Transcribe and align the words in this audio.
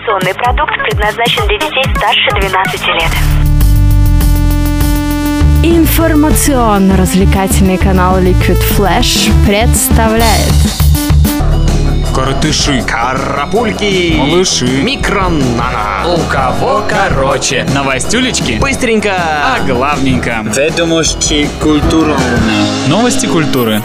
Информационный 0.00 0.34
продукт 0.34 0.72
предназначен 0.84 1.46
для 1.46 1.58
детей 1.58 1.84
старше 1.94 2.30
12 2.40 2.86
лет. 2.86 3.12
Информационно-развлекательный 5.62 7.76
канал 7.76 8.18
Liquid 8.18 8.62
Flash 8.78 9.30
представляет 9.46 10.54
Коротыши, 12.14 12.82
Карапульки, 12.82 14.14
малыши, 14.16 14.82
микронана. 14.82 16.06
У 16.06 16.16
кого 16.30 16.82
короче? 16.88 17.66
Новостюлечки? 17.74 18.52
Быстренько. 18.58 19.12
А 19.12 19.58
главненько. 19.66 20.40
Ведомости 20.44 21.46
культуры. 21.60 22.14
Новости 22.88 23.26
культуры. 23.26 23.82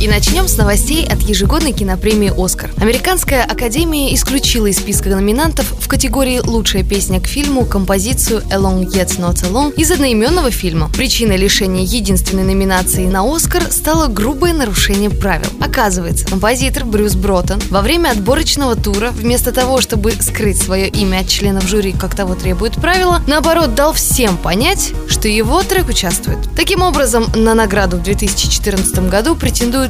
И 0.00 0.08
начнем 0.08 0.48
с 0.48 0.56
новостей 0.56 1.06
от 1.06 1.20
ежегодной 1.20 1.72
кинопремии 1.72 2.32
«Оскар». 2.34 2.72
Американская 2.78 3.44
академия 3.44 4.14
исключила 4.14 4.66
из 4.68 4.78
списка 4.78 5.10
номинантов 5.10 5.74
в 5.78 5.88
категории 5.88 6.40
«Лучшая 6.42 6.84
песня 6.84 7.20
к 7.20 7.26
фильму» 7.26 7.66
композицию 7.66 8.40
«Along 8.50 8.86
Yet 8.86 9.18
Not 9.18 9.42
Alone» 9.42 9.74
из 9.74 9.90
одноименного 9.90 10.50
фильма. 10.50 10.88
Причиной 10.96 11.36
лишения 11.36 11.84
единственной 11.84 12.44
номинации 12.44 13.06
на 13.08 13.30
«Оскар» 13.30 13.62
стало 13.70 14.06
грубое 14.06 14.54
нарушение 14.54 15.10
правил. 15.10 15.50
Оказывается, 15.60 16.24
композитор 16.24 16.86
Брюс 16.86 17.14
Броттон 17.14 17.60
во 17.68 17.82
время 17.82 18.12
отборочного 18.12 18.76
тура, 18.76 19.10
вместо 19.10 19.52
того, 19.52 19.82
чтобы 19.82 20.12
скрыть 20.12 20.62
свое 20.62 20.88
имя 20.88 21.18
от 21.18 21.28
членов 21.28 21.68
жюри, 21.68 21.92
как 21.92 22.16
того 22.16 22.34
требует 22.36 22.72
правила, 22.76 23.20
наоборот, 23.26 23.74
дал 23.74 23.92
всем 23.92 24.38
понять, 24.38 24.94
что 25.08 25.28
его 25.28 25.62
трек 25.62 25.90
участвует. 25.90 26.38
Таким 26.56 26.80
образом, 26.80 27.26
на 27.34 27.54
награду 27.54 27.98
в 27.98 28.02
2014 28.02 29.10
году 29.10 29.36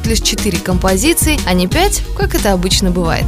претендуют 0.01 0.07
лишь 0.07 0.21
4 0.21 0.57
композиции, 0.59 1.39
а 1.45 1.53
не 1.53 1.67
5, 1.67 2.03
как 2.17 2.35
это 2.35 2.53
обычно 2.53 2.91
бывает. 2.91 3.25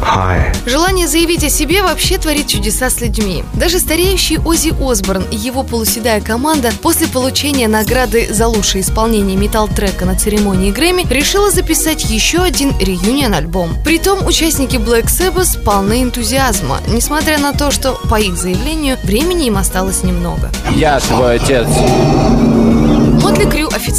Hi. 0.00 0.56
Желание 0.66 1.06
заявить 1.06 1.44
о 1.44 1.50
себе 1.50 1.82
вообще 1.82 2.16
творит 2.16 2.46
чудеса 2.46 2.88
с 2.88 3.00
людьми. 3.02 3.44
Даже 3.52 3.78
стареющий 3.78 4.38
Оззи 4.38 4.72
Осборн 4.80 5.24
и 5.30 5.36
его 5.36 5.62
полуседая 5.62 6.22
команда 6.22 6.72
после 6.80 7.06
получения 7.06 7.68
награды 7.68 8.26
за 8.32 8.46
лучшее 8.46 8.80
исполнение 8.80 9.36
метал-трека 9.36 10.06
на 10.06 10.16
церемонии 10.16 10.72
Грэмми 10.72 11.06
решила 11.10 11.50
записать 11.50 12.04
еще 12.04 12.38
один 12.38 12.70
реюнион-альбом. 12.80 13.82
Притом 13.84 14.26
участники 14.26 14.76
Black 14.76 15.04
Sabbath 15.04 15.62
полны 15.62 16.02
энтузиазма, 16.02 16.78
несмотря 16.88 17.38
на 17.38 17.52
то, 17.52 17.70
что, 17.70 17.92
по 18.08 18.18
их 18.18 18.36
заявлению, 18.36 18.96
времени 19.04 19.48
им 19.48 19.58
осталось 19.58 20.02
немного. 20.02 20.50
Я 20.74 20.98
твой 21.00 21.36
отец. 21.36 21.66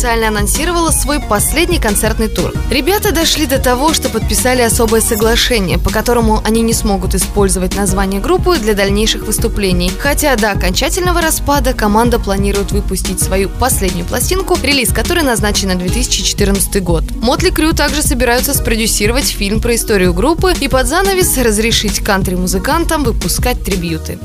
Официально 0.01 0.29
анонсировала 0.29 0.89
свой 0.89 1.19
последний 1.19 1.77
концертный 1.77 2.27
тур. 2.27 2.51
Ребята 2.71 3.11
дошли 3.11 3.45
до 3.45 3.59
того, 3.59 3.93
что 3.93 4.09
подписали 4.09 4.63
особое 4.63 4.99
соглашение, 4.99 5.77
по 5.77 5.91
которому 5.91 6.41
они 6.43 6.63
не 6.63 6.73
смогут 6.73 7.13
использовать 7.13 7.75
название 7.75 8.19
группы 8.19 8.57
для 8.57 8.73
дальнейших 8.73 9.27
выступлений. 9.27 9.91
Хотя 9.99 10.35
до 10.37 10.49
окончательного 10.49 11.21
распада 11.21 11.75
команда 11.75 12.17
планирует 12.17 12.71
выпустить 12.71 13.21
свою 13.21 13.47
последнюю 13.47 14.07
пластинку, 14.07 14.57
релиз 14.63 14.89
которой 14.91 15.23
назначен 15.23 15.67
на 15.67 15.75
2014 15.75 16.81
год. 16.81 17.03
Мотли 17.17 17.51
Крю 17.51 17.73
также 17.73 18.01
собираются 18.01 18.55
спродюсировать 18.55 19.27
фильм 19.27 19.61
про 19.61 19.75
историю 19.75 20.15
группы 20.15 20.51
и 20.59 20.67
под 20.67 20.87
занавес 20.87 21.37
разрешить 21.37 21.99
кантри-музыкантам 21.99 23.03
выпускать 23.03 23.63
трибьюты. 23.63 24.17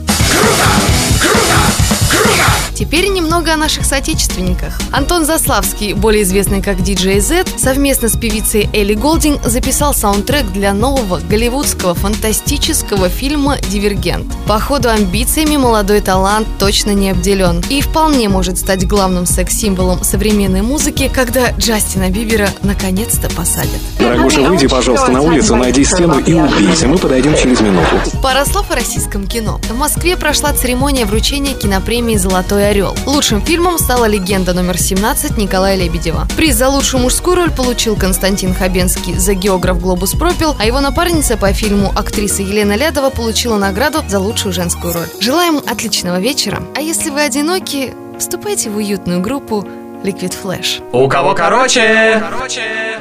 Теперь 2.76 3.08
немного 3.08 3.54
о 3.54 3.56
наших 3.56 3.86
соотечественниках. 3.86 4.78
Антон 4.92 5.24
Заславский, 5.24 5.94
более 5.94 6.24
известный 6.24 6.60
как 6.60 6.76
DJ 6.76 7.20
Z, 7.20 7.44
совместно 7.56 8.10
с 8.10 8.18
певицей 8.18 8.68
Элли 8.74 8.92
Голдинг 8.92 9.42
записал 9.44 9.94
саундтрек 9.94 10.44
для 10.52 10.74
нового 10.74 11.18
голливудского 11.20 11.94
фантастического 11.94 13.08
фильма 13.08 13.56
«Дивергент». 13.70 14.27
По 14.46 14.60
ходу 14.60 14.90
амбициями 14.90 15.56
молодой 15.56 16.02
талант 16.02 16.46
точно 16.58 16.90
не 16.90 17.10
обделен 17.10 17.64
и 17.70 17.80
вполне 17.80 18.28
может 18.28 18.58
стать 18.58 18.86
главным 18.86 19.24
секс-символом 19.24 20.04
современной 20.04 20.61
музыки, 20.61 21.11
когда 21.12 21.52
Джастина 21.52 22.11
Бибера 22.11 22.50
наконец-то 22.62 23.30
посадят. 23.30 23.80
Дорогуша, 23.98 24.42
выйди, 24.42 24.68
пожалуйста, 24.68 25.11
на 25.11 25.22
улицу, 25.22 25.56
найди 25.56 25.83
стену 25.83 26.18
и 26.18 26.34
убейся. 26.34 26.89
Мы 26.89 26.98
подойдем 26.98 27.34
через 27.34 27.61
минуту. 27.61 27.96
Пара 28.22 28.45
слов 28.45 28.70
о 28.70 28.74
российском 28.74 29.27
кино. 29.27 29.61
В 29.70 29.74
Москве 29.78 30.18
прошла 30.18 30.52
церемония 30.52 31.06
вручения 31.06 31.55
кинопремии 31.55 31.95
«Золотой 32.18 32.70
орел». 32.70 32.96
Лучшим 33.07 33.40
фильмом 33.40 33.79
стала 33.79 34.05
«Легенда 34.05 34.52
номер 34.52 34.77
17» 34.77 35.40
Николая 35.40 35.77
Лебедева. 35.77 36.29
Приз 36.36 36.55
за 36.55 36.68
лучшую 36.68 37.02
мужскую 37.02 37.36
роль 37.36 37.51
получил 37.51 37.96
Константин 37.96 38.55
Хабенский 38.55 39.14
за 39.14 39.34
«Географ 39.34 39.80
Глобус 39.80 40.12
пропил», 40.12 40.55
а 40.58 40.67
его 40.67 40.80
напарница 40.80 41.36
по 41.36 41.52
фильму 41.52 41.92
актриса 41.96 42.42
Елена 42.42 42.77
Лядова 42.77 43.11
получила 43.11 43.57
награду 43.57 44.05
за 44.08 44.18
лучшую 44.18 44.52
женскую 44.52 44.92
роль. 44.92 45.08
Желаем 45.20 45.58
отличного 45.67 46.20
вечера. 46.20 46.62
А 46.77 46.80
если 46.80 47.11
вы 47.11 47.23
одиноки, 47.23 47.95
вступайте 48.18 48.70
в 48.70 48.77
уютную 48.77 49.20
группу 49.20 49.67
Liquid 50.05 50.34
Flash. 50.42 50.83
У 50.92 51.08
кого 51.08 51.34
короче? 51.34 52.23
короче. 52.30 53.01